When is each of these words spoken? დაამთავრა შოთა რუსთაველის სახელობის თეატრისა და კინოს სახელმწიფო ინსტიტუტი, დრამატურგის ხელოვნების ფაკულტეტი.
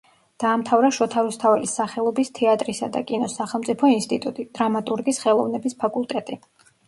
დაამთავრა 0.43 0.87
შოთა 0.97 1.23
რუსთაველის 1.27 1.73
სახელობის 1.79 2.31
თეატრისა 2.39 2.89
და 2.97 3.03
კინოს 3.11 3.37
სახელმწიფო 3.41 3.91
ინსტიტუტი, 3.99 4.47
დრამატურგის 4.61 5.23
ხელოვნების 5.27 5.77
ფაკულტეტი. 5.85 6.41